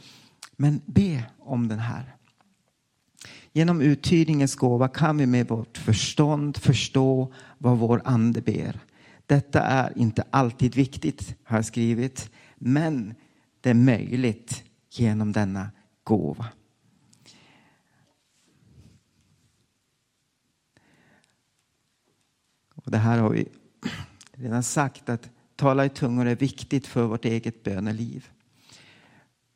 Men 0.57 0.81
be 0.87 1.25
om 1.39 1.69
den 1.69 1.79
här. 1.79 2.15
Genom 3.53 3.81
uttydningens 3.81 4.55
gåva 4.55 4.89
kan 4.89 5.19
vi 5.19 5.27
med 5.27 5.49
vårt 5.49 5.79
förstånd 5.79 6.57
förstå 6.57 7.33
vad 7.59 7.79
vår 7.79 8.03
ande 8.05 8.41
ber. 8.41 8.81
Detta 9.27 9.61
är 9.61 9.99
inte 9.99 10.25
alltid 10.31 10.75
viktigt, 10.75 11.35
har 11.45 11.57
jag 11.57 11.65
skrivit, 11.65 12.31
men 12.59 13.15
det 13.61 13.71
är 13.71 13.75
möjligt 13.75 14.65
genom 14.91 15.33
denna 15.33 15.71
gåva. 16.05 16.47
Och 22.75 22.91
det 22.91 22.99
här 22.99 23.19
har 23.19 23.31
vi 23.31 23.49
redan 24.33 24.63
sagt 24.63 25.09
att 25.09 25.31
tala 25.57 25.85
i 25.85 25.89
tungor 25.89 26.27
är 26.27 26.37
viktigt 26.37 26.87
för 26.87 27.05
vårt 27.05 27.25
eget 27.25 27.63
böneliv. 27.63 28.31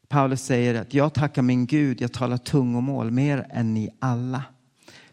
Paulus 0.09 0.43
säger 0.43 0.75
att 0.75 0.95
jag 0.95 1.15
tackar 1.15 1.43
min 1.43 1.67
Gud, 1.67 2.01
jag 2.01 2.13
talar 2.13 2.37
tungomål 2.37 3.11
mer 3.11 3.47
än 3.51 3.75
ni 3.75 3.91
alla. 3.99 4.45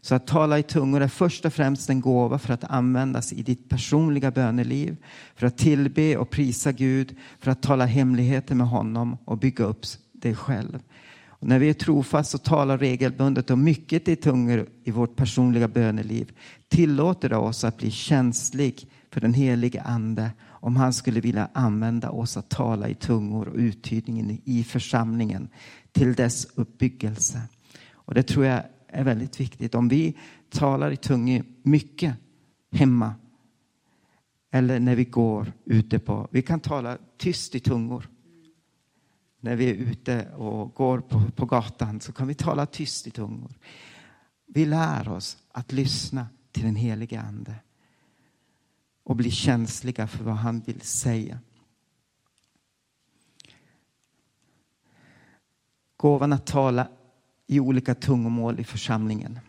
Så 0.01 0.15
att 0.15 0.27
tala 0.27 0.59
i 0.59 0.63
tungor 0.63 1.01
är 1.01 1.07
först 1.07 1.45
och 1.45 1.53
främst 1.53 1.89
en 1.89 2.01
gåva 2.01 2.39
för 2.39 2.53
att 2.53 2.63
användas 2.63 3.33
i 3.33 3.43
ditt 3.43 3.69
personliga 3.69 4.31
böneliv, 4.31 4.97
för 5.35 5.47
att 5.47 5.57
tillbe 5.57 6.17
och 6.17 6.29
prisa 6.29 6.71
Gud, 6.71 7.15
för 7.39 7.51
att 7.51 7.61
tala 7.61 7.85
hemligheter 7.85 8.55
med 8.55 8.67
honom 8.67 9.17
och 9.25 9.37
bygga 9.37 9.65
upp 9.65 9.85
dig 10.13 10.35
själv. 10.35 10.79
Och 11.41 11.47
när 11.47 11.59
vi 11.59 11.69
är 11.69 11.73
trofast 11.73 12.33
och 12.33 12.43
talar 12.43 12.77
regelbundet 12.77 13.49
och 13.49 13.57
mycket 13.57 14.07
i 14.07 14.15
tungor 14.15 14.69
i 14.83 14.91
vårt 14.91 15.15
personliga 15.15 15.67
böneliv 15.67 16.31
tillåter 16.67 17.29
det 17.29 17.37
oss 17.37 17.63
att 17.63 17.77
bli 17.77 17.91
känslig 17.91 18.87
för 19.11 19.21
den 19.21 19.33
helige 19.33 19.81
Ande 19.81 20.31
om 20.43 20.75
han 20.75 20.93
skulle 20.93 21.19
vilja 21.19 21.49
använda 21.53 22.09
oss 22.09 22.37
att 22.37 22.49
tala 22.49 22.89
i 22.89 22.95
tungor 22.95 23.47
och 23.47 23.55
uttydningen 23.55 24.41
i 24.45 24.63
församlingen 24.63 25.49
till 25.91 26.13
dess 26.13 26.47
uppbyggelse. 26.55 27.41
Och 27.91 28.13
det 28.13 28.23
tror 28.23 28.45
jag 28.45 28.63
är 28.91 29.03
väldigt 29.03 29.39
viktigt. 29.39 29.75
Om 29.75 29.87
vi 29.87 30.17
talar 30.49 30.91
i 30.91 30.97
tungor 30.97 31.43
mycket 31.63 32.15
hemma 32.71 33.15
eller 34.51 34.79
när 34.79 34.95
vi 34.95 35.05
går 35.05 35.53
ute 35.65 35.99
på, 35.99 36.27
vi 36.31 36.41
kan 36.41 36.59
tala 36.59 36.97
tyst 37.17 37.55
i 37.55 37.59
tungor. 37.59 38.09
När 39.39 39.55
vi 39.55 39.69
är 39.69 39.73
ute 39.73 40.29
och 40.29 40.73
går 40.73 40.99
på, 40.99 41.21
på 41.35 41.45
gatan 41.45 42.01
så 42.01 42.13
kan 42.13 42.27
vi 42.27 42.33
tala 42.33 42.65
tyst 42.65 43.07
i 43.07 43.11
tungor. 43.11 43.53
Vi 44.45 44.65
lär 44.65 45.09
oss 45.09 45.37
att 45.51 45.71
lyssna 45.71 46.27
till 46.51 46.63
den 46.63 46.75
helige 46.75 47.21
Ande 47.21 47.55
och 49.03 49.15
bli 49.15 49.31
känsliga 49.31 50.07
för 50.07 50.23
vad 50.23 50.35
han 50.35 50.59
vill 50.59 50.81
säga. 50.81 51.39
Gåvan 55.97 56.33
att 56.33 56.45
tala 56.45 56.87
i 57.51 57.59
olika 57.59 57.95
tungomål 57.95 58.59
i 58.59 58.63
församlingen. 58.63 59.39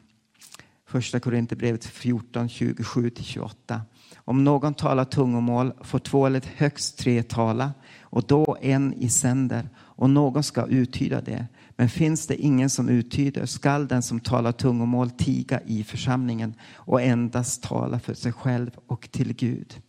Första 0.86 1.20
Korinthierbrevet 1.20 1.84
14, 1.84 2.48
27-28. 2.48 3.80
Om 4.16 4.44
någon 4.44 4.74
talar 4.74 5.04
tungomål 5.04 5.72
får 5.80 5.98
två 5.98 6.26
eller 6.26 6.42
högst 6.56 6.98
tre 6.98 7.22
tala 7.22 7.72
och 8.00 8.26
då 8.26 8.56
en 8.60 8.94
i 8.94 9.08
sänder 9.08 9.68
och 9.78 10.10
någon 10.10 10.42
ska 10.42 10.66
uttyda 10.66 11.20
det. 11.20 11.46
Men 11.70 11.88
finns 11.88 12.26
det 12.26 12.36
ingen 12.36 12.70
som 12.70 12.88
uttyder 12.88 13.46
skall 13.46 13.88
den 13.88 14.02
som 14.02 14.20
talar 14.20 14.52
tungomål 14.52 15.10
tiga 15.10 15.60
i 15.66 15.84
församlingen 15.84 16.54
och 16.74 17.02
endast 17.02 17.62
tala 17.62 17.98
för 17.98 18.14
sig 18.14 18.32
själv 18.32 18.70
och 18.86 19.10
till 19.10 19.32
Gud. 19.32 19.82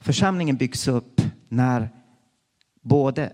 Församlingen 0.00 0.56
byggs 0.56 0.88
upp 0.88 1.20
när 1.48 1.90
både 2.82 3.32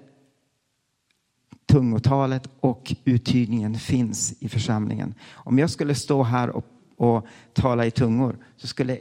tungotalet 1.75 2.49
och 2.61 2.95
uttydningen 3.05 3.75
finns 3.75 4.35
i 4.43 4.49
församlingen. 4.49 5.15
Om 5.33 5.59
jag 5.59 5.71
skulle 5.71 5.95
stå 5.95 6.23
här 6.23 6.51
och, 6.51 6.65
och 6.97 7.27
tala 7.53 7.87
i 7.87 7.91
tungor 7.91 8.39
så 8.57 8.67
skulle 8.67 8.99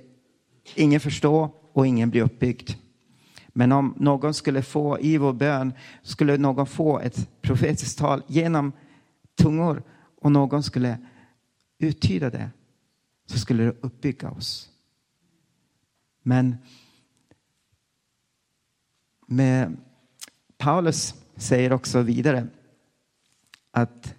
ingen 0.75 0.99
förstå 0.99 1.51
och 1.73 1.87
ingen 1.87 2.09
bli 2.09 2.21
uppbyggd. 2.21 2.71
Men 3.47 3.71
om 3.71 3.93
någon 3.97 4.33
skulle 4.33 4.61
få 4.61 4.99
i 4.99 5.17
vår 5.17 5.33
bön, 5.33 5.73
skulle 6.01 6.37
någon 6.37 6.65
få 6.65 6.99
ett 6.99 7.41
profetiskt 7.41 7.99
tal 7.99 8.23
genom 8.27 8.71
tungor 9.35 9.83
och 10.21 10.31
någon 10.31 10.63
skulle 10.63 10.97
uttyda 11.79 12.29
det, 12.29 12.49
så 13.25 13.39
skulle 13.39 13.63
det 13.63 13.75
uppbygga 13.81 14.31
oss. 14.31 14.69
Men 16.23 16.55
med 19.27 19.77
Paulus 20.57 21.15
säger 21.35 21.73
också 21.73 22.01
vidare 22.01 22.47
att 23.73 24.15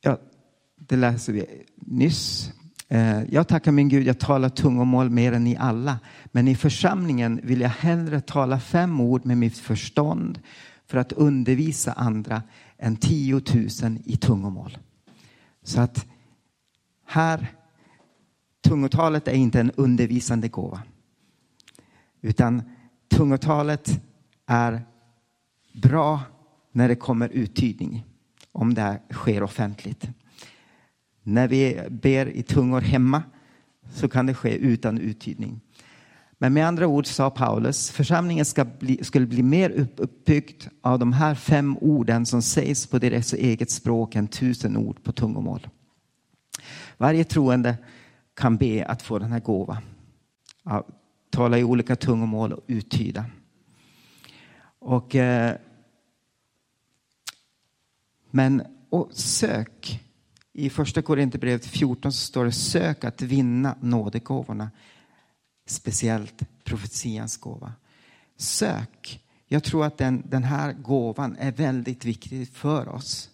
ja, 0.00 0.18
det 0.76 0.96
läser 0.96 1.32
vi 1.32 1.64
nyss 1.74 2.52
eh, 2.88 3.22
jag 3.22 3.48
tackar 3.48 3.72
min 3.72 3.88
Gud, 3.88 4.06
jag 4.06 4.20
talar 4.20 4.48
tungomål 4.48 5.10
mer 5.10 5.32
än 5.32 5.44
ni 5.44 5.56
alla. 5.56 5.98
Men 6.24 6.48
i 6.48 6.56
församlingen 6.56 7.40
vill 7.42 7.60
jag 7.60 7.68
hellre 7.68 8.20
tala 8.20 8.60
fem 8.60 9.00
ord 9.00 9.24
med 9.24 9.38
mitt 9.38 9.58
förstånd 9.58 10.40
för 10.86 10.98
att 10.98 11.12
undervisa 11.12 11.92
andra 11.92 12.42
än 12.78 12.96
tiotusen 12.96 14.02
i 14.04 14.16
tungomål. 14.16 14.78
Så 15.62 15.80
att 15.80 16.06
här, 17.06 17.52
tungotalet 18.60 19.28
är 19.28 19.34
inte 19.34 19.60
en 19.60 19.70
undervisande 19.70 20.48
gåva. 20.48 20.82
Utan 22.20 22.62
tungotalet 23.08 24.00
är 24.46 24.82
bra 25.76 26.20
när 26.72 26.88
det 26.88 26.96
kommer 26.96 27.28
uttydning, 27.28 28.04
om 28.52 28.74
det 28.74 28.98
sker 29.10 29.42
offentligt. 29.42 30.08
När 31.22 31.48
vi 31.48 31.80
ber 31.90 32.26
i 32.26 32.42
tungor 32.42 32.80
hemma 32.80 33.22
så 33.92 34.08
kan 34.08 34.26
det 34.26 34.34
ske 34.34 34.56
utan 34.56 34.98
uttydning. 34.98 35.60
Men 36.38 36.52
med 36.52 36.66
andra 36.66 36.86
ord 36.86 37.06
sa 37.06 37.30
Paulus, 37.30 37.90
församlingen 37.90 38.44
ska 38.44 38.64
bli, 38.64 39.04
skulle 39.04 39.26
bli 39.26 39.42
mer 39.42 39.70
uppbyggd 39.70 40.64
av 40.80 40.98
de 40.98 41.12
här 41.12 41.34
fem 41.34 41.78
orden 41.80 42.26
som 42.26 42.42
sägs 42.42 42.86
på 42.86 42.98
deras 42.98 43.32
eget 43.32 43.70
språk 43.70 44.14
än 44.14 44.28
tusen 44.28 44.76
ord 44.76 45.02
på 45.02 45.12
tungomål. 45.12 45.68
Varje 46.96 47.24
troende 47.24 47.76
kan 48.34 48.56
be 48.56 48.84
att 48.86 49.02
få 49.02 49.18
den 49.18 49.32
här 49.32 49.40
gåvan. 49.40 49.82
Att 50.64 50.86
tala 51.30 51.58
i 51.58 51.64
olika 51.64 51.96
tungomål 51.96 52.52
och 52.52 52.64
uttyda. 52.66 53.24
Och, 54.78 55.14
eh, 55.14 55.56
men 58.36 58.62
och 58.90 59.10
sök 59.12 60.00
I 60.52 60.70
första 60.70 61.02
Korinthierbrevet 61.02 61.66
14 61.66 62.12
så 62.12 62.18
står 62.18 62.44
det 62.44 62.52
sök 62.52 63.04
att 63.04 63.22
vinna 63.22 63.76
nådegåvorna. 63.80 64.70
Speciellt 65.66 66.42
profetians 66.64 67.36
gåva. 67.36 67.72
Sök. 68.36 69.24
Jag 69.46 69.64
tror 69.64 69.84
att 69.84 69.98
den, 69.98 70.22
den 70.28 70.44
här 70.44 70.72
gåvan 70.72 71.36
är 71.36 71.52
väldigt 71.52 72.04
viktig 72.04 72.48
för 72.48 72.88
oss. 72.88 73.30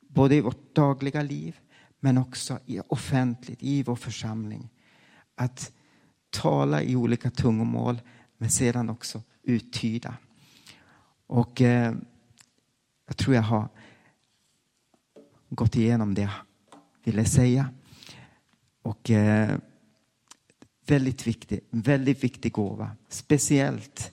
Både 0.00 0.34
i 0.34 0.40
vårt 0.40 0.74
dagliga 0.74 1.22
liv 1.22 1.58
men 2.00 2.18
också 2.18 2.58
i 2.66 2.80
offentligt, 2.88 3.62
i 3.62 3.82
vår 3.82 3.96
församling. 3.96 4.70
Att 5.34 5.72
tala 6.30 6.82
i 6.82 6.96
olika 6.96 7.30
tungomål 7.30 8.00
men 8.38 8.50
sedan 8.50 8.90
också 8.90 9.22
uttyda. 9.42 10.16
Och 11.26 11.60
eh, 11.60 11.94
jag 13.06 13.16
tror 13.16 13.34
jag 13.34 13.42
har 13.42 13.68
gått 15.54 15.76
igenom 15.76 16.14
det 16.14 16.22
jag 16.22 16.30
ville 17.04 17.24
säga. 17.24 17.68
Och 18.82 19.10
eh, 19.10 19.58
väldigt 20.86 21.26
viktig, 21.26 21.60
väldigt 21.70 22.24
viktig 22.24 22.52
gåva. 22.52 22.90
Speciellt 23.08 24.12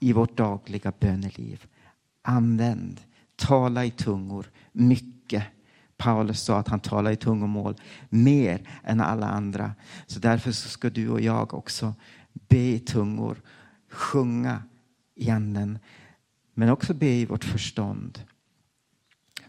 i 0.00 0.12
vårt 0.12 0.36
dagliga 0.36 0.92
böneliv. 1.00 1.66
Använd, 2.22 3.00
tala 3.36 3.84
i 3.84 3.90
tungor 3.90 4.50
mycket. 4.72 5.44
Paulus 5.96 6.40
sa 6.42 6.58
att 6.58 6.68
han 6.68 6.80
talar 6.80 7.10
i 7.10 7.16
tungomål 7.16 7.76
mer 8.08 8.68
än 8.84 9.00
alla 9.00 9.26
andra. 9.26 9.74
Så 10.06 10.20
därför 10.20 10.52
så 10.52 10.68
ska 10.68 10.90
du 10.90 11.08
och 11.08 11.20
jag 11.20 11.54
också 11.54 11.94
be 12.32 12.58
i 12.58 12.78
tungor, 12.78 13.42
sjunga 13.90 14.62
i 15.14 15.30
anden, 15.30 15.78
men 16.54 16.70
också 16.70 16.94
be 16.94 17.06
i 17.06 17.26
vårt 17.26 17.44
förstånd. 17.44 18.20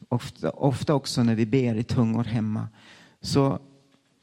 Ofta, 0.09 0.49
ofta 0.49 0.93
också 0.93 1.23
när 1.23 1.35
vi 1.35 1.45
ber 1.45 1.75
i 1.75 1.83
tungor 1.83 2.23
hemma 2.23 2.67
så 3.21 3.59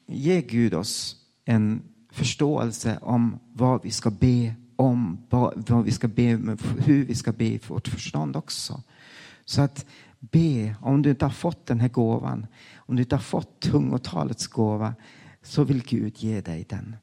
ger 0.07 0.41
Gud 0.41 0.73
oss 0.73 1.15
en 1.45 1.81
förståelse 2.11 2.99
om 3.01 3.39
vad 3.53 3.83
vi 3.83 3.91
ska 3.91 4.09
be 4.09 4.55
om, 4.75 5.17
vad 5.29 5.83
vi 5.85 5.91
ska 5.91 6.07
be, 6.07 6.57
hur 6.77 7.05
vi 7.05 7.15
ska 7.15 7.31
be 7.31 7.45
i 7.45 7.59
vårt 7.67 7.87
förstånd 7.87 8.35
också. 8.35 8.83
Så 9.45 9.61
att 9.61 9.85
be, 10.19 10.75
om 10.81 11.01
du 11.01 11.09
inte 11.09 11.25
har 11.25 11.31
fått 11.31 11.65
den 11.65 11.79
här 11.79 11.89
gåvan, 11.89 12.47
om 12.75 12.95
du 12.95 13.01
inte 13.01 13.15
har 13.15 13.21
fått 13.21 13.59
tungotalets 13.59 14.47
gåva, 14.47 14.95
så 15.41 15.63
vill 15.63 15.83
Gud 15.83 16.17
ge 16.17 16.41
dig 16.41 16.65
den. 16.69 16.95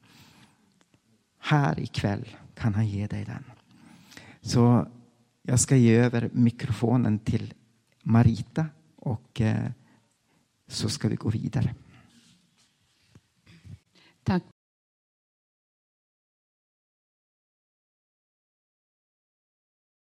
Här 1.38 1.80
ikväll 1.80 2.28
kan 2.54 2.74
han 2.74 2.88
ge 2.88 3.06
dig 3.06 3.24
den. 3.24 3.44
Så 4.40 4.86
jag 5.42 5.60
ska 5.60 5.76
ge 5.76 5.96
över 5.96 6.30
mikrofonen 6.32 7.18
till 7.18 7.54
Marita 8.02 8.66
och 8.96 9.40
eh, 9.40 9.70
så 10.68 10.88
ska 10.88 11.08
vi 11.08 11.16
gå 11.16 11.28
vidare. 11.28 11.74